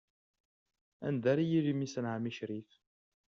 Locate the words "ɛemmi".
2.13-2.31